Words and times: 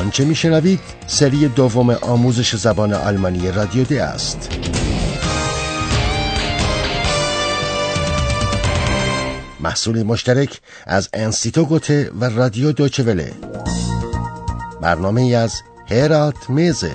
آنچه 0.00 0.24
میشنوید؟ 0.24 0.80
سری 1.06 1.48
دوم 1.48 1.90
آموزش 1.90 2.56
زبان 2.56 2.92
آلمانی 2.92 3.50
رادیو 3.50 3.84
دی 3.84 3.98
است. 3.98 4.50
محصول 9.60 10.02
مشترک 10.02 10.60
از 10.86 11.08
انستیتو 11.12 11.64
گوته 11.64 12.10
و 12.20 12.24
رادیو 12.24 12.72
دوچوله 12.72 13.32
برنامه 14.80 15.36
از 15.36 15.52
هرات 15.90 16.50
میزه. 16.50 16.92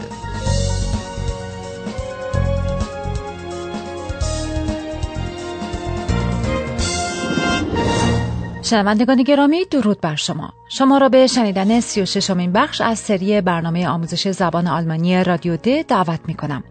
شنوندگان 8.65 9.23
گرامی 9.23 9.65
درود 9.65 10.01
بر 10.01 10.15
شما. 10.15 10.53
شما 10.69 10.97
را 10.97 11.09
به 11.09 11.27
شنیدن 11.27 11.79
سی 11.79 12.01
و 12.01 12.35
بخش 12.35 12.81
از 12.81 12.99
سری 12.99 13.41
برنامه 13.41 13.87
آموزش 13.87 14.31
زبان 14.31 14.67
آلمانی 14.67 15.23
رادیو 15.23 15.57
د 15.57 15.81
دعوت 15.87 16.19
می 16.27 16.33
کنم. 16.33 16.63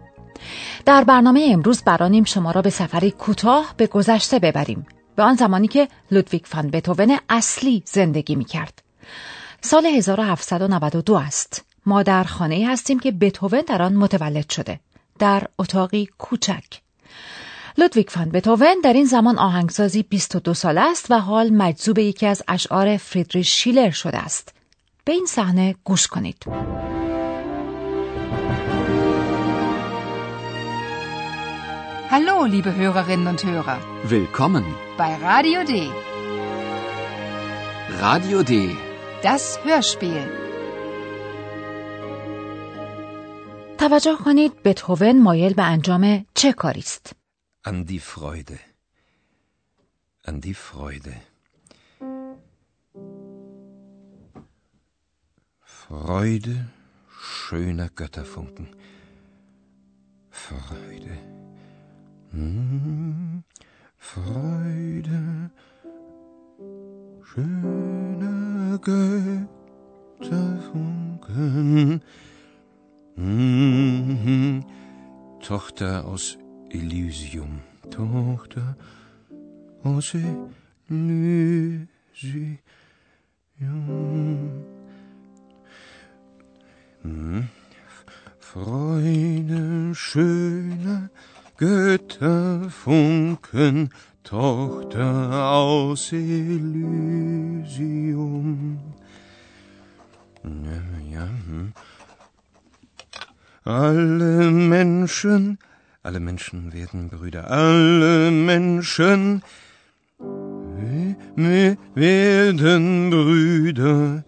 در 0.85 1.03
برنامه 1.03 1.49
امروز 1.51 1.83
برانیم 1.83 2.23
شما 2.23 2.51
را 2.51 2.61
به 2.61 2.69
سفری 2.69 3.11
کوتاه 3.11 3.73
به 3.77 3.87
گذشته 3.87 4.39
ببریم. 4.39 4.85
به 5.15 5.23
آن 5.23 5.35
زمانی 5.35 5.67
که 5.67 5.87
لودویگ 6.11 6.45
فان 6.45 6.69
بتوون 6.69 7.17
اصلی 7.29 7.83
زندگی 7.85 8.35
می 8.35 8.45
کرد. 8.45 8.81
سال 9.61 9.85
1792 9.85 11.15
است. 11.15 11.65
ما 11.85 12.03
در 12.03 12.23
خانه 12.23 12.67
هستیم 12.69 12.99
که 12.99 13.11
بتوون 13.11 13.63
در 13.67 13.81
آن 13.81 13.93
متولد 13.93 14.49
شده. 14.49 14.79
در 15.19 15.43
اتاقی 15.59 16.09
کوچک. 16.17 16.84
لودویگ 17.77 18.09
فان 18.09 18.29
بتوون 18.29 18.75
در 18.83 18.93
این 18.93 19.05
زمان 19.05 19.39
آهنگسازی 19.39 20.03
22 20.03 20.53
سال 20.53 20.77
است 20.77 21.11
و 21.11 21.19
حال 21.19 21.49
مجذوب 21.49 21.99
یکی 21.99 22.25
از 22.25 22.43
اشعار 22.47 22.97
فریدریش 22.97 23.49
شیلر 23.49 23.89
شده 23.89 24.17
است. 24.17 24.53
به 25.05 25.11
این 25.11 25.25
صحنه 25.25 25.75
گوش 25.83 26.07
کنید. 26.07 26.45
Hallo, 32.11 32.45
liebe 32.45 32.71
Hörerinnen 32.79 33.27
und 33.33 33.41
Hörer. 33.43 33.79
Willkommen 34.15 34.65
bei 35.01 35.11
Radio 35.29 35.59
D. 35.71 35.73
Radio 38.05 38.37
D. 38.51 38.53
Das 39.23 39.43
Hörspiel. 39.65 40.27
توجه 43.77 44.15
کنید 44.25 44.63
بتهوون 44.63 45.21
مایل 45.23 45.53
به 45.53 45.63
انجام 45.63 46.25
چه 46.33 46.53
کاری 46.53 46.79
است؟ 46.79 47.24
An 47.67 47.85
die 47.87 47.99
Freude. 47.99 48.59
An 50.21 50.39
die 50.39 50.53
Freude. 50.53 51.15
Freude 55.61 56.67
schöner 57.09 57.89
Götterfunken. 57.89 58.67
Freude. 60.29 61.17
Hm. 62.29 63.43
Freude 63.97 65.49
schöner 67.23 68.77
Götterfunken. 70.19 72.03
Hm. 73.15 74.63
Tochter 75.41 76.05
aus 76.05 76.37
Elysium, 76.69 77.61
Tochter 77.89 78.75
aus 79.83 80.15
Elysium. 80.89 81.87
Hm. 87.01 87.49
Freude 88.39 89.93
schöner 89.93 91.09
Götterfunken, 91.57 93.89
Tochter 94.23 95.51
aus 95.51 96.11
Elysium. 96.11 96.79
Ja, 100.43 100.81
ja, 101.11 101.29
hm. 101.47 101.73
Alle 103.63 104.51
Menschen 104.51 105.57
alle 106.05 106.19
Menschen 106.19 106.71
werden 106.71 107.09
Brüder, 107.09 107.49
alle 107.49 108.29
Menschen 108.29 109.41
werden 111.95 113.09
Brüder. 113.09 114.23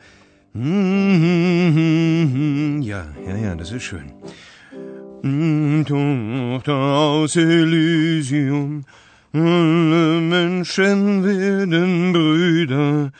Ja, 2.83 3.05
ja, 3.27 3.35
ja, 3.37 3.55
das 3.55 3.71
ist 3.71 3.83
schön. 3.83 4.11
Tochter 5.85 6.73
aus 6.73 7.35
Elysium, 7.35 8.83
alle 9.33 10.19
Menschen 10.19 11.23
werden 11.23 12.11
Brüder. 12.11 13.11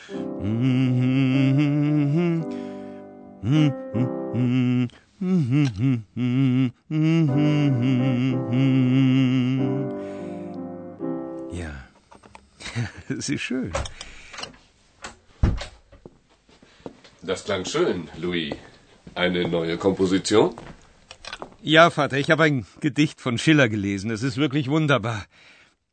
Das 13.28 13.34
ist 13.34 13.42
schön. 13.42 13.72
Das 17.22 17.44
klang 17.44 17.64
schön, 17.66 18.08
Louis. 18.16 18.54
Eine 19.14 19.46
neue 19.48 19.76
Komposition? 19.76 20.54
Ja, 21.62 21.90
Vater, 21.90 22.16
ich 22.16 22.30
habe 22.30 22.44
ein 22.44 22.66
Gedicht 22.80 23.20
von 23.20 23.36
Schiller 23.36 23.68
gelesen. 23.68 24.10
Es 24.10 24.22
ist 24.22 24.38
wirklich 24.38 24.70
wunderbar. 24.70 25.26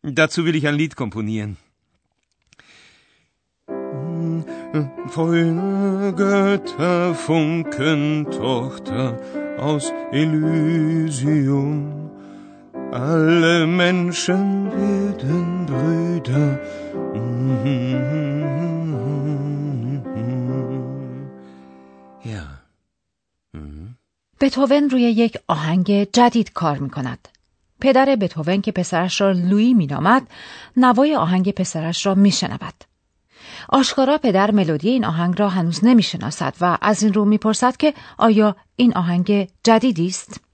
Dazu 0.02 0.46
will 0.46 0.56
ich 0.56 0.66
ein 0.68 0.76
Lied 0.76 0.96
komponieren. 0.96 1.58
Volle 5.08 6.14
Götter, 6.16 7.16
Funken, 7.16 8.28
Tochter 8.32 9.20
aus 9.58 9.92
Elysium. 10.12 12.05
Alle 12.92 13.66
Menschen 13.68 14.72
werden 14.72 15.66
Brüder. 15.66 16.60
بتوون 24.42 24.90
روی 24.90 25.02
یک 25.02 25.38
آهنگ 25.48 26.04
جدید 26.04 26.54
کار 26.54 26.78
می 26.78 26.90
کند. 26.90 27.28
پدر 27.82 28.16
بتوون 28.16 28.62
که 28.62 28.72
پسرش 28.72 29.22
را 29.22 29.32
لویی 29.32 29.74
می 29.74 29.88
نامد، 29.88 30.28
نوای 30.78 31.16
آهنگ 31.16 31.52
پسرش 31.52 32.06
را 32.06 32.16
می 32.16 32.32
شنود. 32.32 32.74
آشکارا 33.70 34.18
پدر 34.18 34.52
ملودی 34.52 34.90
این 34.90 35.06
آهنگ 35.06 35.40
را 35.40 35.50
هنوز 35.50 35.86
نمی 35.86 36.04
شناسد 36.04 36.54
و 36.62 36.78
از 36.82 37.04
این 37.04 37.14
رو 37.14 37.26
می 37.26 37.38
پرسد 37.38 37.78
که 37.78 37.94
آیا 38.18 38.56
این 38.76 38.94
آهنگ 38.94 39.48
جدیدی 39.64 40.08
است؟ 40.08 40.45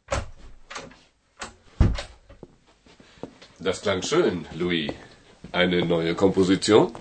Das 3.68 3.78
klang 3.84 4.02
schön, 4.02 4.46
Louis. 4.60 4.90
Eine 5.52 5.86
neue 5.86 6.16
Komposition? 6.16 6.92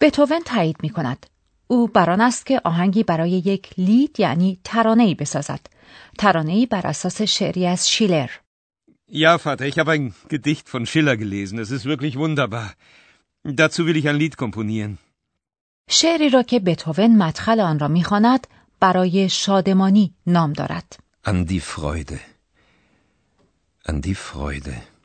بتوون 0.00 0.40
تایید 0.44 0.76
می 0.82 0.90
کند. 0.90 1.26
او 1.66 1.88
بران 1.88 2.20
است 2.20 2.46
که 2.46 2.60
آهنگی 2.64 3.02
برای 3.02 3.30
یک 3.30 3.78
لید 3.78 4.20
یعنی 4.20 4.58
ترانه‌ای 4.64 5.14
بسازد. 5.14 5.60
ترانه‌ای 6.18 6.66
بر 6.66 6.86
اساس 6.86 7.22
شعری 7.22 7.66
از 7.66 7.90
شیلر. 7.90 8.30
Ja, 9.12 9.38
Vater, 9.38 9.66
ich 9.66 9.78
habe 9.78 9.92
ein 9.92 10.12
Gedicht 10.28 10.68
von 10.68 10.86
Schiller 10.86 11.16
gelesen. 11.16 11.58
Es 11.58 11.70
ist 11.70 11.84
wirklich 11.86 12.16
wunderbar. 12.16 12.68
Dazu 13.44 13.86
will 13.86 13.96
ich 13.96 14.08
ein 14.08 14.18
Lied 14.18 14.36
komponieren. 14.36 14.98
شعری 15.90 16.30
را 16.30 16.42
که 16.42 16.60
بتوون 16.60 17.16
مدخل 17.16 17.60
آن 17.60 17.78
را 17.78 17.88
می‌خواند 17.88 18.46
برای 18.80 19.28
شادمانی 19.28 20.14
نام 20.26 20.52
دارد. 20.52 20.98
An 21.26 21.46
die 21.46 21.60
Freude. 21.60 22.18
An 23.88 24.00
die 24.00 24.14
Freude. 24.14 24.95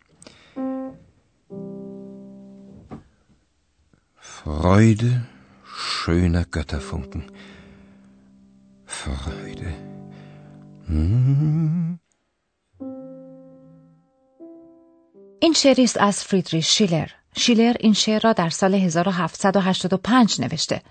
Freude 4.43 5.21
schöner 5.63 6.45
Götterfunken. 6.45 7.23
Freude. 8.85 9.71
Hm. 10.87 11.99
این 15.39 15.53
شعری 15.53 15.83
است 15.83 15.97
از 16.01 16.23
فریدریش 16.23 16.67
شیلر. 16.67 17.07
شیلر 17.37 17.75
این 17.79 17.93
شعر 17.93 18.21
را 18.23 18.33
در 18.33 18.49
سال 18.49 18.75
1785 18.75 20.41
نوشته. 20.41 20.81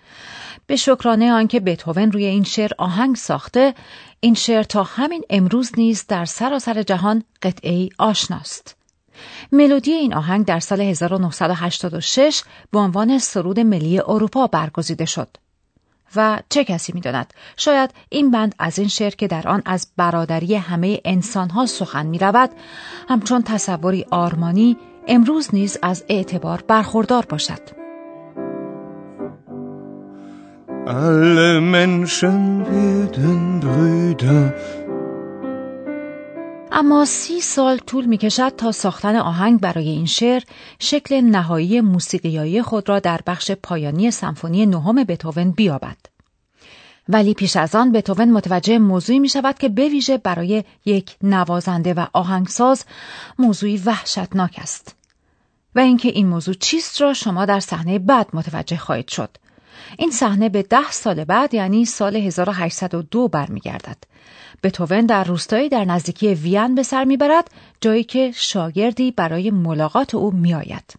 به 0.66 0.76
شکرانه 0.76 1.32
آنکه 1.32 1.60
بتهوون 1.60 2.12
روی 2.12 2.24
این 2.24 2.44
شعر 2.44 2.70
آهنگ 2.78 3.16
ساخته، 3.16 3.74
این 4.20 4.34
شعر 4.34 4.62
تا 4.62 4.82
همین 4.82 5.22
امروز 5.30 5.72
نیز 5.76 6.06
در 6.06 6.24
سراسر 6.24 6.82
جهان 6.82 7.24
قطعه 7.42 7.88
آشناست. 7.98 8.79
ملودی 9.52 9.92
این 9.92 10.14
آهنگ 10.14 10.44
در 10.44 10.60
سال 10.60 10.80
1986 10.80 12.42
به 12.70 12.78
عنوان 12.78 13.18
سرود 13.18 13.60
ملی 13.60 14.00
اروپا 14.00 14.46
برگزیده 14.46 15.04
شد. 15.04 15.28
و 16.16 16.38
چه 16.48 16.64
کسی 16.64 16.92
می‌داند 16.92 17.34
شاید 17.56 17.90
این 18.08 18.30
بند 18.30 18.54
از 18.58 18.78
این 18.78 18.88
شعر 18.88 19.10
که 19.10 19.28
در 19.28 19.48
آن 19.48 19.62
از 19.64 19.86
برادری 19.96 20.54
همه 20.54 21.00
انسانها 21.04 21.66
سخن 21.66 22.06
می 22.06 22.18
رود 22.18 22.50
همچون 23.08 23.42
تصوری 23.42 24.06
آرمانی 24.10 24.76
امروز 25.08 25.54
نیز 25.54 25.78
از 25.82 26.04
اعتبار 26.08 26.64
برخوردار 26.68 27.26
باشد 27.26 27.80
Alle 30.86 31.60
Menschen 31.60 32.64
werden 32.70 33.60
Brüder. 33.60 34.44
اما 36.72 37.04
سی 37.04 37.40
سال 37.40 37.78
طول 37.78 38.04
می 38.04 38.18
کشد 38.18 38.48
تا 38.56 38.72
ساختن 38.72 39.16
آهنگ 39.16 39.60
برای 39.60 39.88
این 39.88 40.06
شعر 40.06 40.42
شکل 40.78 41.20
نهایی 41.20 41.80
موسیقیایی 41.80 42.62
خود 42.62 42.88
را 42.88 42.98
در 42.98 43.20
بخش 43.26 43.50
پایانی 43.50 44.10
سمفونی 44.10 44.66
نهم 44.66 45.04
بتوون 45.04 45.50
بیابد. 45.50 45.96
ولی 47.08 47.34
پیش 47.34 47.56
از 47.56 47.74
آن 47.74 47.92
بتوون 47.92 48.30
متوجه 48.30 48.78
موضوعی 48.78 49.18
می 49.18 49.28
شود 49.28 49.58
که 49.58 49.68
بویژه 49.68 50.18
برای 50.18 50.64
یک 50.84 51.16
نوازنده 51.22 51.94
و 51.94 52.06
آهنگساز 52.12 52.84
موضوعی 53.38 53.76
وحشتناک 53.76 54.58
است. 54.62 54.94
و 55.74 55.80
اینکه 55.80 56.08
این 56.08 56.26
موضوع 56.26 56.54
چیست 56.54 57.00
را 57.00 57.14
شما 57.14 57.44
در 57.44 57.60
صحنه 57.60 57.98
بعد 57.98 58.26
متوجه 58.32 58.76
خواهید 58.76 59.08
شد. 59.08 59.30
این 59.98 60.10
صحنه 60.10 60.48
به 60.48 60.62
ده 60.62 60.90
سال 60.90 61.24
بعد 61.24 61.54
یعنی 61.54 61.84
سال 61.84 62.16
1802 62.16 63.28
برمیگردد. 63.28 63.96
بتوون 64.62 65.06
در 65.06 65.24
روستایی 65.24 65.68
در 65.68 65.84
نزدیکی 65.84 66.34
وین 66.34 66.74
به 66.74 66.82
سر 66.82 67.04
می‌برد 67.04 67.50
جایی 67.80 68.04
که 68.04 68.32
شاگردی 68.34 69.10
برای 69.10 69.50
ملاقات 69.50 70.14
او 70.14 70.30
میآید. 70.30 70.94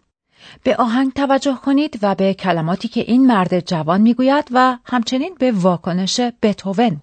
به 0.62 0.76
آهنگ 0.76 1.12
توجه 1.12 1.54
کنید 1.64 1.98
و 2.02 2.14
به 2.14 2.34
کلماتی 2.34 2.88
که 2.88 3.00
این 3.00 3.26
مرد 3.26 3.60
جوان 3.60 4.00
می‌گوید 4.00 4.48
و 4.52 4.78
همچنین 4.84 5.34
به 5.38 5.52
واکنش 5.52 6.20
بتوون. 6.42 7.02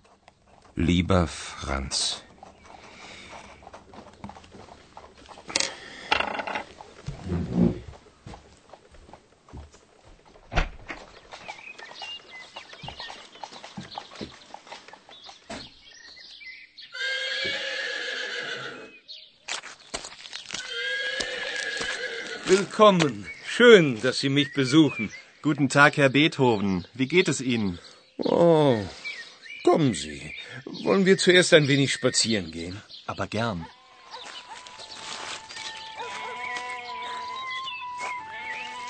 Lieber 0.77 1.27
Franz. 1.27 2.15
Willkommen. 22.49 23.27
Schön, 23.45 24.01
dass 24.01 24.21
Sie 24.21 24.29
mich 24.29 24.53
besuchen. 24.53 25.11
Guten 25.43 25.69
Tag, 25.69 25.97
Herr 25.97 26.09
Beethoven. 26.09 26.87
Wie 26.95 27.07
geht 27.07 27.27
es 27.27 27.41
Ihnen? 27.41 27.77
Oh, 28.17 28.79
kommen 29.63 29.93
Sie. 29.93 30.33
Wollen 30.83 31.05
wir 31.05 31.19
zuerst 31.19 31.53
ein 31.53 31.67
wenig 31.67 31.93
spazieren 31.93 32.49
gehen? 32.49 32.81
Aber 33.05 33.27
gern. 33.27 33.67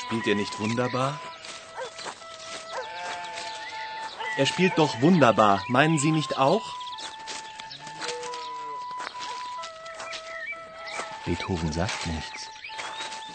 Spielt 0.05 0.25
er 0.25 0.35
nicht 0.35 0.57
wunderbar? 0.57 1.19
Er 4.38 4.45
spielt 4.45 4.77
doch 4.77 5.01
wunderbar. 5.01 5.62
Meinen 5.67 6.00
Sie 6.00 6.12
nicht 6.12 6.38
auch? 6.38 6.63
Beethoven 11.25 11.73
sagt 11.73 12.07
nichts. 12.07 12.50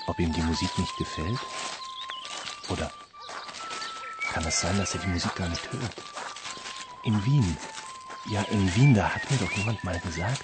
Ob 0.08 0.20
ihm 0.20 0.34
die 0.34 0.48
Musik 0.52 0.72
nicht 0.78 0.96
gefällt? 0.98 1.40
Oder 2.70 2.92
kann 4.34 4.46
es 4.46 4.62
sein, 4.62 4.78
dass 4.78 4.94
er 4.96 5.02
die 5.02 5.14
Musik 5.16 5.36
gar 5.36 5.50
nicht 5.50 5.72
hört? 5.74 5.96
In 7.04 7.26
Wien. 7.26 7.58
Ja, 8.30 8.42
in 8.56 8.64
Wien, 8.76 8.94
da 8.94 9.06
hat 9.14 9.30
mir 9.31 9.38
doch 9.38 9.52
jemand 9.52 9.84
mal 9.84 10.00
gesagt, 10.00 10.44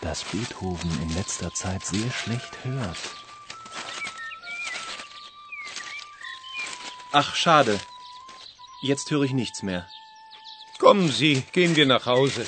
dass 0.00 0.24
Beethoven 0.24 0.90
in 1.02 1.14
letzter 1.14 1.52
Zeit 1.54 1.84
sehr 1.84 2.10
schlecht 2.10 2.52
hört. 2.64 3.02
Ach, 7.12 7.34
schade. 7.34 7.78
Jetzt 8.82 9.10
höre 9.10 9.22
ich 9.22 9.32
nichts 9.32 9.62
mehr. 9.62 9.86
Kommen 10.78 11.08
Sie, 11.10 11.44
gehen 11.52 11.76
wir 11.76 11.86
nach 11.86 12.06
Hause. 12.06 12.46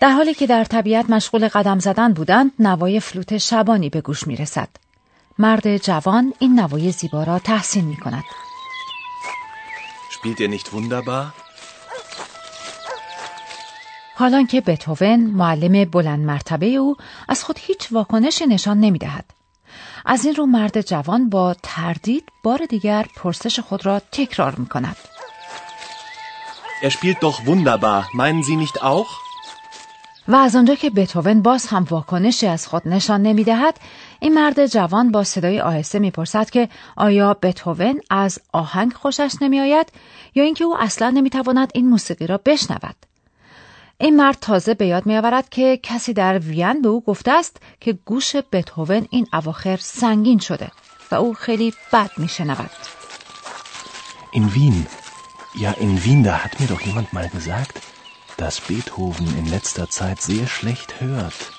در 0.00 0.10
حالی 0.10 0.34
که 0.34 0.46
در 0.46 0.64
طبیعت 0.64 1.10
مشغول 1.10 1.48
قدم 1.48 1.78
زدن 1.78 2.12
بودند 2.12 2.52
نوای 2.58 3.00
فلوت 3.00 3.38
شبانی 3.38 3.90
به 3.90 4.00
گوش 4.00 4.26
می 4.26 4.36
رسد. 4.36 4.68
مرد 5.39 5.77
جوان 5.77 6.33
این 6.39 6.59
نوای 6.59 6.91
زیبا 6.91 7.23
را 7.23 7.39
تحسین 7.39 7.85
می 7.85 7.97
کند. 7.97 8.23
Spielt 10.11 10.39
er 10.39 10.47
nicht 10.47 10.73
wunderbar? 10.73 11.33
حالان 14.15 14.47
که 14.47 14.61
بتوون 14.61 15.19
معلم 15.19 15.89
بلند 15.89 16.25
مرتبه 16.25 16.65
او 16.65 16.95
از 17.27 17.43
خود 17.43 17.59
هیچ 17.61 17.91
واکنشی 17.91 18.45
نشان 18.45 18.79
نمی 18.79 18.99
دهد. 18.99 19.25
از 20.05 20.25
این 20.25 20.35
رو 20.35 20.45
مرد 20.45 20.81
جوان 20.81 21.29
با 21.29 21.55
تردید 21.63 22.29
بار 22.43 22.65
دیگر 22.69 23.05
پرسش 23.15 23.59
خود 23.59 23.85
را 23.85 23.99
تکرار 23.99 24.55
می 24.55 24.65
کند. 24.65 24.95
Er 26.81 26.91
spielt 26.91 27.23
doch 27.23 27.45
wunderbar. 27.45 28.09
Meinen 28.13 28.43
Sie 28.43 28.55
nicht 28.55 28.83
auch? 28.83 29.24
و 30.27 30.35
از 30.35 30.55
آنجا 30.55 30.75
که 30.75 30.89
بتوون 30.89 31.41
باز 31.41 31.65
هم 31.65 31.87
واکنشی 31.89 32.47
از 32.47 32.67
خود 32.67 32.87
نشان 32.87 33.21
نمی 33.21 33.43
دهد 33.43 33.79
این 34.19 34.33
مرد 34.33 34.65
جوان 34.65 35.11
با 35.11 35.23
صدای 35.23 35.61
آهسته 35.61 35.99
می‌پرسد 35.99 36.49
که 36.49 36.69
آیا 36.95 37.33
بتوون 37.33 38.01
از 38.09 38.39
آهنگ 38.51 38.93
خوشش 38.93 39.35
نمی 39.41 39.59
آید 39.59 39.91
یا 40.35 40.43
اینکه 40.43 40.63
او 40.63 40.77
اصلا 40.79 41.09
نمی 41.09 41.29
تواند 41.29 41.71
این 41.73 41.89
موسیقی 41.89 42.27
را 42.27 42.39
بشنود 42.45 42.95
این 43.97 44.15
مرد 44.15 44.37
تازه 44.41 44.73
به 44.73 44.87
یاد 44.87 45.05
می 45.05 45.17
آورد 45.17 45.49
که 45.49 45.79
کسی 45.83 46.13
در 46.13 46.39
وین 46.39 46.81
به 46.81 46.89
او 46.89 47.01
گفته 47.01 47.31
است 47.31 47.57
که 47.79 47.93
گوش 48.05 48.35
بتوون 48.51 49.07
این 49.09 49.27
اواخر 49.33 49.77
سنگین 49.77 50.39
شده 50.39 50.71
و 51.11 51.15
او 51.15 51.33
خیلی 51.33 51.73
بد 51.93 52.11
می 52.17 52.27
شنود. 52.27 52.69
In 54.33 54.45
Wien. 54.55 54.77
Ja, 55.63 55.71
in 55.71 55.93
Wien, 56.03 56.23
da 56.23 56.43
hat 56.43 56.59
mir 56.59 56.67
doch 56.67 56.81
jemand 56.81 57.13
mal 57.13 57.29
gesagt, 57.29 57.94
dass 58.37 58.59
Beethoven 58.61 59.27
in 59.39 59.45
letzter 59.49 59.89
Zeit 59.89 60.21
sehr 60.21 60.47
schlecht 60.47 61.01
hört. 61.01 61.51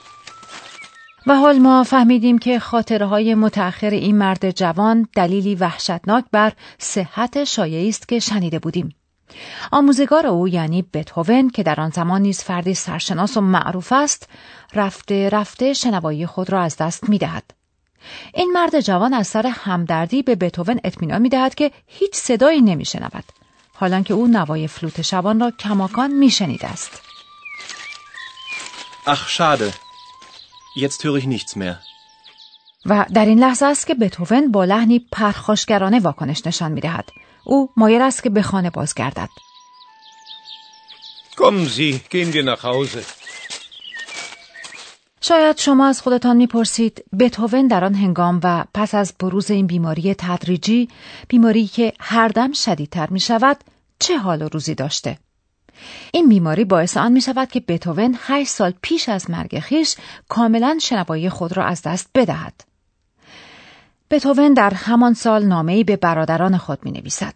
و 1.26 1.34
حال 1.36 1.58
ما 1.58 1.84
فهمیدیم 1.84 2.38
که 2.38 2.58
خاطره 2.58 3.06
های 3.06 3.34
متأخر 3.34 3.90
این 3.90 4.18
مرد 4.18 4.50
جوان 4.50 5.08
دلیلی 5.14 5.54
وحشتناک 5.54 6.24
بر 6.32 6.52
صحت 6.78 7.44
شایعی 7.44 7.88
است 7.88 8.08
که 8.08 8.18
شنیده 8.18 8.58
بودیم. 8.58 8.94
آموزگار 9.72 10.26
او 10.26 10.48
یعنی 10.48 10.82
بتهوون 10.82 11.50
که 11.50 11.62
در 11.62 11.80
آن 11.80 11.90
زمان 11.90 12.22
نیز 12.22 12.40
فردی 12.40 12.74
سرشناس 12.74 13.36
و 13.36 13.40
معروف 13.40 13.92
است 13.92 14.28
رفته 14.74 15.28
رفته 15.28 15.72
شنوایی 15.72 16.26
خود 16.26 16.50
را 16.50 16.62
از 16.62 16.76
دست 16.76 17.08
می 17.08 17.18
دهد. 17.18 17.44
این 18.34 18.52
مرد 18.54 18.80
جوان 18.80 19.14
از 19.14 19.26
سر 19.26 19.46
همدردی 19.46 20.22
به 20.22 20.34
بتهوون 20.34 20.80
اطمینان 20.84 21.22
می 21.22 21.28
دهد 21.28 21.54
که 21.54 21.70
هیچ 21.86 22.14
صدایی 22.14 22.62
نمی 22.62 22.84
شنود 22.84 23.24
حالان 23.78 24.04
که 24.04 24.14
او 24.14 24.26
نوای 24.26 24.68
فلوت 24.68 25.02
شبان 25.02 25.40
را 25.40 25.50
کماکان 25.50 26.10
می 26.10 26.30
شنید 26.30 26.64
است. 26.64 27.02
Ach, 29.06 29.28
schade. 29.28 29.72
Jetzt 30.76 31.04
höre 31.04 31.16
ich 31.16 31.26
nichts 31.26 31.56
mehr. 31.56 31.78
و 32.86 33.06
در 33.14 33.24
این 33.24 33.38
لحظه 33.38 33.66
است 33.66 33.86
که 33.86 33.94
بتوون 33.94 34.52
با 34.52 34.64
لحنی 34.64 35.06
پرخاشگرانه 35.12 36.00
واکنش 36.00 36.46
نشان 36.46 36.72
می 36.72 36.80
دهد. 36.80 37.08
او 37.44 37.70
مایل 37.76 38.02
است 38.02 38.22
که 38.22 38.30
به 38.30 38.42
خانه 38.42 38.70
بازگردد. 38.70 39.28
Kommen 41.36 41.66
Sie, 41.66 42.00
gehen 42.10 42.32
wir 42.32 42.44
nach 42.44 42.62
Hause. 42.62 43.02
شاید 45.20 45.58
شما 45.58 45.86
از 45.86 46.02
خودتان 46.02 46.36
می‌پرسید 46.36 47.04
بتوون 47.18 47.66
در 47.66 47.84
آن 47.84 47.94
هنگام 47.94 48.40
و 48.42 48.64
پس 48.74 48.94
از 48.94 49.14
بروز 49.18 49.50
این 49.50 49.66
بیماری 49.66 50.14
تدریجی 50.14 50.88
بیماری 51.28 51.66
که 51.66 51.92
هر 52.00 52.28
دم 52.28 52.52
شدیدتر 52.52 53.10
می 53.10 53.20
شود 53.20 53.56
چه 53.98 54.18
حال 54.18 54.42
و 54.42 54.48
روزی 54.48 54.74
داشته؟ 54.74 55.18
این 56.12 56.28
بیماری 56.28 56.64
باعث 56.64 56.96
آن 56.96 57.12
می 57.12 57.20
شود 57.20 57.50
که 57.50 57.60
بتوون 57.60 58.18
هشت 58.20 58.50
سال 58.50 58.74
پیش 58.82 59.08
از 59.08 59.30
مرگ 59.30 59.58
خیش 59.58 59.96
کاملا 60.28 60.78
شنوایی 60.80 61.28
خود 61.28 61.56
را 61.56 61.64
از 61.64 61.82
دست 61.82 62.10
بدهد. 62.14 62.64
بتوون 64.10 64.54
در 64.54 64.74
همان 64.74 65.14
سال 65.14 65.44
نامه‌ای 65.44 65.84
به 65.84 65.96
برادران 65.96 66.56
خود 66.56 66.84
می 66.84 66.90
نویسد. 66.90 67.34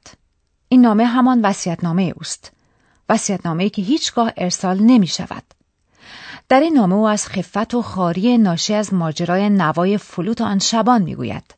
این 0.68 0.80
نامه 0.80 1.04
همان 1.04 1.40
وصیت‌نامه 1.42 2.12
اوست. 2.16 2.52
وصیت‌نامه‌ای 3.08 3.70
که 3.70 3.82
هیچگاه 3.82 4.32
ارسال 4.36 4.78
نمی 4.78 5.06
شود. 5.06 5.42
در 6.50 6.60
این 6.60 6.74
نامه 6.74 6.94
او 6.94 7.08
از 7.08 7.26
خفت 7.26 7.74
و 7.74 7.82
خاری 7.82 8.38
ناشی 8.38 8.74
از 8.74 8.94
ماجرای 8.94 9.50
نوای 9.50 9.98
فلوت 9.98 10.40
آن 10.40 10.58
شبان 10.58 11.02
می‌گوید 11.02 11.54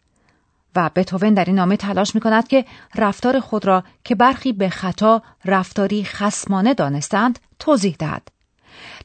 و 0.77 0.91
بتوون 0.95 1.35
در 1.35 1.45
این 1.45 1.55
نامه 1.55 1.77
تلاش 1.77 2.15
می 2.15 2.21
کند 2.21 2.49
که 2.49 2.65
رفتار 2.95 3.41
خود 3.41 3.65
را 3.65 3.85
که 4.05 4.15
برخی 4.15 4.53
به 4.53 4.69
خطا 4.69 5.23
رفتاری 5.45 6.05
خسمانه 6.05 6.75
دانستند 6.75 7.39
توضیح 7.59 7.97
دهد. 7.99 8.29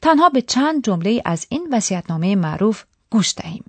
تنها 0.02 0.28
به 0.28 0.42
چند 0.42 0.84
جمله 0.84 1.22
از 1.24 1.46
این 1.48 1.68
وصیت‌نامه 1.72 2.36
معروف 2.36 2.84
گوش 3.10 3.34
دهیم. 3.36 3.64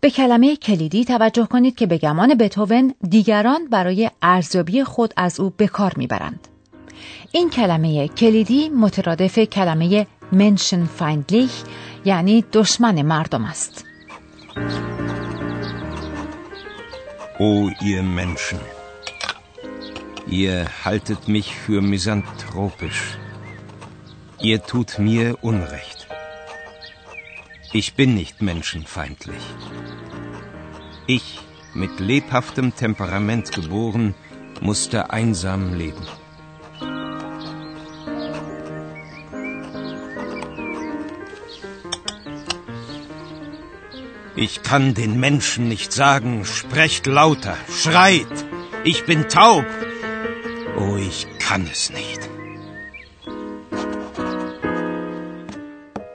به 0.00 0.10
کلمه 0.10 0.56
کلیدی 0.56 1.04
توجه 1.04 1.46
کنید 1.46 1.76
که 1.76 1.86
به 1.86 1.98
گمان 1.98 2.34
بتوون 2.34 2.94
دیگران 3.08 3.68
برای 3.68 4.10
ارزیابی 4.22 4.84
خود 4.84 5.14
از 5.16 5.40
او 5.40 5.50
به 5.56 5.66
کار 5.66 5.92
می‌برند. 5.96 6.48
این 7.32 7.50
کلمه 7.50 8.08
کلیدی 8.08 8.68
مترادف 8.68 9.38
کلمه 9.38 10.06
menschenfeindlich, 10.30 11.52
yani 12.04 12.44
düşmanı 12.52 13.04
mardum 13.04 13.46
ist. 13.52 13.84
O 17.38 17.68
ihr 17.82 18.02
Menschen, 18.02 18.60
ihr 20.26 20.66
haltet 20.84 21.28
mich 21.28 21.54
für 21.54 21.82
misanthropisch. 21.82 23.18
Ihr 24.40 24.62
tut 24.62 24.98
mir 24.98 25.36
Unrecht. 25.42 26.06
Ich 27.72 27.94
bin 27.94 28.14
nicht 28.14 28.40
menschenfeindlich. 28.40 29.44
Ich, 31.06 31.40
mit 31.74 32.00
lebhaftem 32.00 32.74
Temperament 32.74 33.52
geboren, 33.52 34.14
musste 34.62 35.10
einsam 35.10 35.74
leben. 35.74 36.06
Ich 44.44 44.62
kann 44.62 44.92
den 44.92 45.18
Menschen 45.18 45.66
nicht 45.68 45.92
sagen, 45.92 46.44
sprecht 46.44 47.06
lauter, 47.06 47.56
schreit, 47.70 48.34
ich 48.84 49.06
bin 49.06 49.28
taub. 49.30 49.64
Oh, 50.78 50.96
ich 50.96 51.26
kann 51.38 51.62
es 51.72 51.90
nicht. 51.90 52.20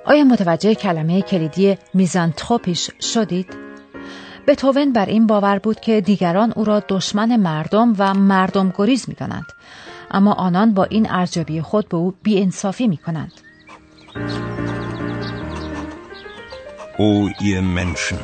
آیا 0.05 0.23
متوجه 0.23 0.75
کلمه 0.75 1.21
کلیدی 1.21 1.77
میزانتروپیش 1.93 2.89
شدید؟ 2.99 3.47
بتوون 4.47 4.93
بر 4.93 5.05
این 5.05 5.27
باور 5.27 5.59
بود 5.59 5.79
که 5.79 6.01
دیگران 6.01 6.53
او 6.55 6.65
را 6.65 6.83
دشمن 6.89 7.35
مردم 7.35 7.95
و 7.97 8.13
مردم 8.13 8.73
گریز 8.77 9.09
می 9.09 9.15
دانند. 9.15 9.45
اما 10.11 10.33
آنان 10.33 10.73
با 10.73 10.83
این 10.83 11.11
ارزیابی 11.11 11.61
خود 11.61 11.89
به 11.89 11.97
او 11.97 12.13
بیانصافی 12.23 12.87
می 12.87 12.97
کنند. 12.97 13.31
O 17.07 17.29
ihr 17.49 17.61
Menschen, 17.63 18.19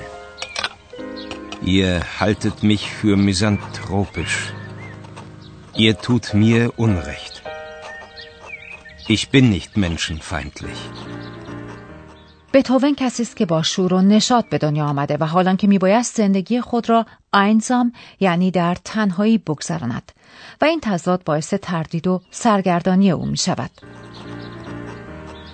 ihr 1.77 1.93
haltet 2.19 2.57
mich 2.71 2.83
für 2.99 3.15
misanthropisch. 3.29 4.37
Ihr 5.85 5.93
tut 6.05 6.25
mir 6.43 6.61
Unrecht. 6.85 7.35
Ich 9.15 9.23
bin 9.33 9.45
nicht 9.55 9.71
menschenfeindlich. 9.85 10.81
بتوون 12.53 12.95
کسی 12.95 13.23
است 13.23 13.35
که 13.37 13.45
با 13.45 13.61
شور 13.63 13.93
و 13.93 14.01
نشاط 14.01 14.45
به 14.49 14.57
دنیا 14.57 14.85
آمده 14.85 15.17
و 15.17 15.23
حالان 15.23 15.57
که 15.57 15.67
میبایست 15.67 16.15
زندگی 16.15 16.61
خود 16.61 16.89
را 16.89 17.05
اینزام 17.33 17.93
یعنی 18.19 18.51
در 18.51 18.75
تنهایی 18.83 19.37
بگذراند 19.37 20.11
و 20.61 20.65
این 20.65 20.79
تضاد 20.79 21.23
باعث 21.23 21.53
تردید 21.53 22.07
و 22.07 22.21
سرگردانی 22.31 23.11
او 23.11 23.25
می 23.25 23.37
شود. 23.37 23.71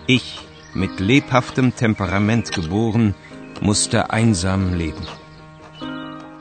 Ich, 0.08 0.53
mit 0.76 1.00
lebhaftem 1.00 1.76
Temperament 1.76 2.52
geboren, 2.52 3.16
musste 3.62 4.10
einsam 4.10 4.74
leben. 4.74 5.08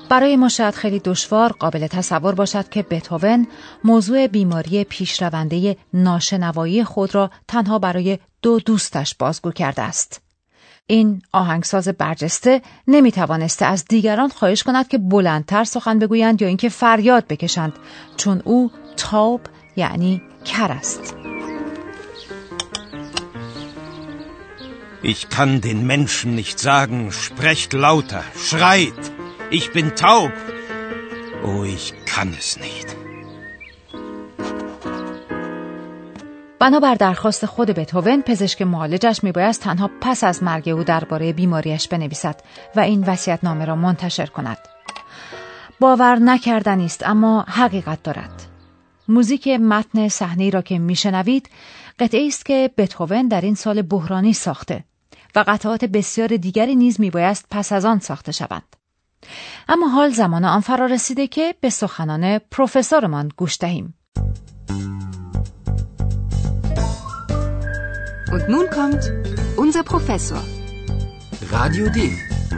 برای 0.09 0.37
ما 0.37 0.49
شاید 0.49 0.75
خیلی 0.75 0.99
دشوار 0.99 1.53
قابل 1.53 1.87
تصور 1.87 2.35
باشد 2.35 2.69
که 2.69 2.83
بتوون 2.83 3.47
موضوع 3.85 4.27
بیماری 4.27 4.85
پیشرونده 4.85 5.77
ناشنوایی 5.95 6.85
خود 6.85 7.15
را 7.15 7.31
تنها 7.49 7.79
برای 7.79 8.19
دو 8.43 8.61
دوستش 8.61 9.15
بازگو 9.15 9.51
کرده 9.51 9.83
است. 9.83 10.21
این 10.87 11.23
آهنگساز 11.33 11.89
برجسته 11.89 12.62
نمی 12.89 13.12
توانسته 13.12 13.67
از 13.67 13.85
دیگران 13.85 14.29
خواهش 14.29 14.62
کند 14.62 14.89
که 14.89 14.99
بلندتر 14.99 15.65
سخن 15.65 15.99
بگویند 15.99 16.43
یا 16.43 16.49
اینکه 16.49 16.69
فریاد 16.69 17.27
بکشند 17.27 17.73
چون 18.17 18.43
او 18.45 18.71
تاوب 18.97 19.41
یعنی 19.77 20.23
کر 20.45 20.73
است. 20.73 21.32
Ich 25.04 25.28
kann 25.28 25.61
den 25.61 25.85
Menschen 25.85 26.37
nicht 26.37 26.61
sagen, 26.61 27.11
sprecht 27.11 27.73
lauter, 27.73 28.23
schreit, 28.37 29.02
ich 29.50 29.73
bin 29.73 29.97
taub. 29.97 30.32
Oh, 31.44 31.64
ich 31.64 31.92
kann 32.06 32.32
es 32.38 32.56
nicht. 32.56 32.97
بنابر 36.61 36.94
درخواست 36.94 37.47
خود 37.47 37.71
بتوون 37.71 38.23
پزشک 38.23 38.62
معالجش 38.62 39.25
میبایست 39.25 39.62
تنها 39.62 39.90
پس 40.00 40.25
از 40.25 40.42
مرگ 40.42 40.68
او 40.68 40.85
درباره 40.85 41.32
بیماریش 41.32 41.88
بنویسد 41.88 42.40
و 42.76 42.80
این 42.80 43.04
نامه 43.42 43.64
را 43.64 43.76
منتشر 43.76 44.26
کند 44.26 44.59
باور 45.80 46.18
نکردنی 46.18 46.85
است 46.85 47.06
اما 47.06 47.44
حقیقت 47.49 48.02
دارد 48.02 48.42
موزیک 49.09 49.49
متن 49.49 50.09
صحنه 50.09 50.50
را 50.50 50.62
که 50.62 50.78
میشنوید 50.78 51.49
قطعه 51.99 52.26
است 52.26 52.47
که 52.47 52.71
بتوون 52.76 53.28
در 53.28 53.40
این 53.40 53.54
سال 53.54 53.82
بحرانی 53.82 54.32
ساخته 54.32 54.85
و 55.35 55.45
قطعات 55.47 55.85
بسیار 55.85 56.37
دیگری 56.37 56.77
نیز 56.77 57.01
میبایست 57.01 57.47
پس 57.51 57.73
از 57.73 57.85
آن 57.85 57.99
ساخته 57.99 58.33
شوند 58.33 58.77
اما 59.69 59.89
حال 59.89 60.11
زمان 60.11 60.45
آن 60.45 60.61
فرا 60.61 60.87
رسیده 60.87 61.27
که 61.27 61.55
به 61.61 61.71
سخنان 61.71 62.39
پروفسورمان 62.39 63.31
گوش 63.37 63.57
دهیم 63.61 63.95
Und 68.35 68.49
nun 68.49 68.67
kommt 68.79 69.05
unser 69.65 69.83
Professor. 69.93 70.43
Radio 71.57 71.85
D. 71.97 71.99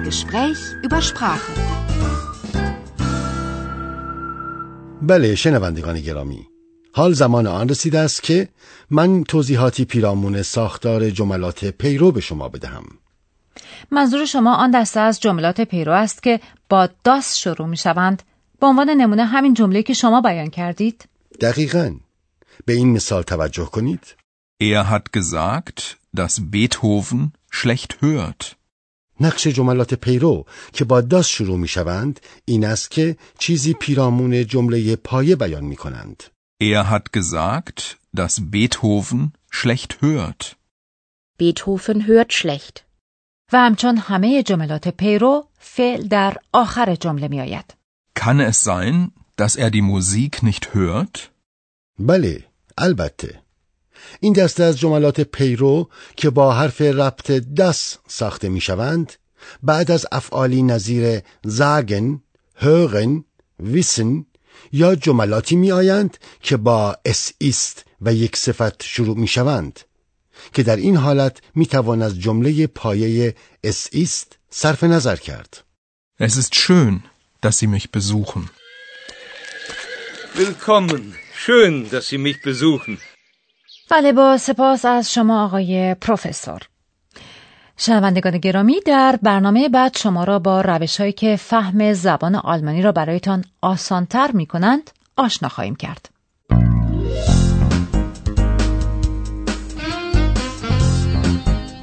Gespräch 0.05 0.61
über 0.83 1.01
Sprache. 1.03 1.53
بله 5.03 5.35
شنوندگان 5.35 6.01
گرامی 6.01 6.49
حال 6.97 7.13
زمان 7.13 7.47
آن 7.47 7.69
رسیده 7.69 7.99
است 7.99 8.23
که 8.23 8.49
من 8.91 9.25
توضیحاتی 9.25 9.85
پیرامون 9.85 10.43
ساختار 10.43 11.11
جملات 11.11 11.65
پیرو 11.65 12.13
به 12.13 12.21
شما 12.21 12.49
بدهم. 12.49 12.85
منظور 13.91 14.25
شما 14.25 14.55
آن 14.55 14.71
دسته 14.71 15.01
از 15.01 15.21
جملات 15.21 15.61
پیرو 15.61 15.93
است 15.93 16.23
که 16.23 16.41
با 16.69 16.89
داس 17.05 17.37
شروع 17.37 17.69
می 17.69 17.77
شوند. 17.77 18.23
به 18.61 18.67
عنوان 18.67 18.91
نمونه 18.91 19.25
همین 19.25 19.55
جمله 19.55 19.83
که 19.83 19.95
شما 19.95 20.21
بیان 20.21 20.51
کردید. 20.51 21.05
دقیقا. 21.41 21.95
به 22.67 22.73
این 22.73 22.93
مثال 22.93 23.23
توجه 23.23 23.65
کنید. 23.65 24.15
Er 24.63 24.85
hat 24.91 25.13
gesagt, 25.13 25.97
dass 26.17 26.41
Beethoven 26.53 27.33
schlecht 27.51 27.93
hört. 28.03 28.55
نقش 29.21 29.47
جملات 29.47 29.95
پیرو 29.95 30.47
که 30.73 30.85
با 30.85 31.01
داس 31.01 31.27
شروع 31.27 31.59
می 31.59 31.69
شوند 31.69 32.21
این 32.45 32.65
است 32.65 32.91
که 32.91 33.17
چیزی 33.39 33.75
پیرامون 33.75 34.47
جمله 34.47 34.97
پایه 34.97 35.37
بیان 35.37 35.65
می 35.65 35.77
کنند. 35.77 36.23
Er 36.73 36.89
hat 36.89 37.07
gesagt, 37.13 37.99
dass 38.21 38.35
Beethoven 38.53 39.23
schlecht 39.51 39.93
hört. 40.01 40.43
Beethoven 41.37 42.07
hört 42.07 42.33
schlecht. 42.33 42.85
و 43.53 43.57
همچون 43.57 43.97
همه 43.97 44.43
جملات 44.43 44.89
پیرو 44.89 45.49
فعل 45.59 46.09
در 46.09 46.37
آخر 46.53 46.95
جمله 46.95 47.29
می 47.29 47.41
آید. 47.41 47.75
Kann 48.15 48.41
es 48.41 48.63
sein, 48.63 49.13
dass 49.37 49.57
er 49.57 49.71
die 49.71 49.83
Musik 49.83 50.43
nicht 50.43 50.75
hört? 50.75 51.31
بله 51.99 52.45
البته 52.79 53.43
این 54.21 54.33
دسته 54.33 54.65
از 54.65 54.79
جملات 54.79 55.21
پیرو 55.21 55.89
که 56.17 56.31
با 56.31 56.55
حرف 56.55 56.81
ربط 56.81 57.31
دس 57.31 57.99
ساخته 58.07 58.49
می 58.49 58.61
شوند 58.61 59.13
بعد 59.63 59.91
از 59.91 60.07
افعالی 60.13 60.63
نظیر 60.63 61.23
زاگن، 61.45 62.23
هرن، 62.55 63.25
ویسن 63.61 64.27
یا 64.75 64.95
جملاتی 64.95 65.57
می 65.57 65.73
آیند 65.73 66.19
که 66.43 66.57
با 66.57 66.97
اس 67.05 67.33
ایست 67.39 67.85
و 68.01 68.15
یک 68.15 68.37
صفت 68.37 68.83
شروع 68.83 69.19
می 69.19 69.27
شوند 69.29 69.81
که 70.53 70.63
در 70.63 70.77
این 70.77 70.97
حالت 70.97 71.41
می 71.55 71.67
توان 71.67 72.03
از 72.03 72.21
جمله 72.21 72.67
پایه 72.67 73.35
اس 73.65 73.89
ایست 73.93 74.39
صرف 74.51 74.85
نظر 74.85 75.17
کرد. 75.17 75.65
Es 76.21 76.37
ist 76.37 76.55
schön, 76.55 76.95
dass 77.43 77.59
Sie 77.59 77.67
mich 77.67 77.87
besuchen. 77.91 78.43
Willkommen. 80.37 81.03
Schön, 81.45 81.91
dass 81.91 82.09
Sie 82.09 82.19
mich 82.19 82.39
besuchen. 82.43 82.99
بله 83.91 84.13
با 84.13 84.39
سپاس 84.39 84.85
از 84.85 85.13
شما 85.13 85.45
آقای 85.45 85.95
پروفسور 86.01 86.61
شنوندگان 87.77 88.39
گرامی 88.39 88.81
در 88.87 89.19
برنامه 89.23 89.69
بعد 89.69 89.97
شما 89.97 90.25
را 90.25 90.39
با 90.39 90.61
روش 90.61 91.01
هایی 91.01 91.13
که 91.13 91.37
فهم 91.37 91.93
زبان 91.93 92.35
آلمانی 92.35 92.83
را 92.83 92.93
برایتان 92.93 93.45
آسانتر 93.63 94.31
می 94.31 94.47
کنند 94.47 94.91
آشنا 95.17 95.49
خواهیم 95.49 95.75
کرد. 95.75 96.09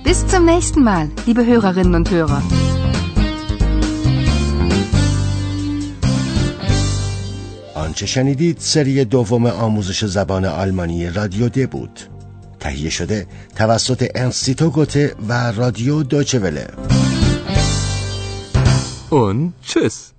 Bis 0.06 0.28
zum 0.28 0.46
nächsten 0.46 0.84
Mal, 0.84 1.08
liebe 1.28 1.46
Hörerinnen 1.46 1.96
und 1.96 2.12
Hörer. 2.12 2.42
آنچه 7.76 8.06
شنیدید 8.06 8.58
سری 8.60 9.06
دوم 9.06 9.46
آموزش 9.46 10.06
زبان 10.06 10.46
آلمانی 10.46 11.10
رادیو 11.10 11.50
د 11.50 11.70
بود 11.70 12.11
تهیه 12.62 12.90
شده 12.90 13.28
توسط 13.56 14.12
انستیتو 14.16 14.70
گوته 14.70 15.16
و 15.28 15.52
رادیو 15.52 16.04
دوچوله 16.04 16.68
Und 19.12 19.54
tschüss. 19.68 20.14